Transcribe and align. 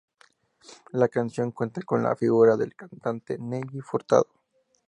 La 0.93 1.07
canción 1.09 1.51
cuenta 1.51 1.83
con 1.83 2.01
la 2.01 2.15
figura 2.15 2.57
de 2.57 2.65
la 2.65 2.73
cantante 2.73 3.37
Nelly 3.37 3.81
Furtado. 3.81 4.25